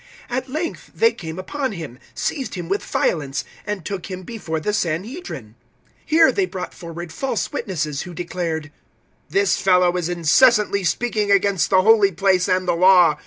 At 0.31 0.49
length 0.49 0.89
they 0.95 1.11
came 1.11 1.37
upon 1.37 1.73
him, 1.73 1.99
seized 2.15 2.55
him 2.55 2.67
with 2.69 2.83
violence, 2.83 3.45
and 3.67 3.85
took 3.85 4.09
him 4.09 4.23
before 4.23 4.59
the 4.59 4.73
Sanhedrin. 4.73 5.49
006:013 6.05 6.07
Here 6.07 6.31
they 6.31 6.47
brought 6.47 6.73
forward 6.73 7.13
false 7.13 7.51
witnesses 7.53 8.01
who 8.01 8.15
declared, 8.15 8.71
"This 9.29 9.57
fellow 9.57 9.95
is 9.97 10.09
incessantly 10.09 10.83
speaking 10.85 11.29
against 11.29 11.69
the 11.69 11.83
Holy 11.83 12.11
Place 12.11 12.47
and 12.47 12.67
the 12.67 12.73
Law. 12.73 13.19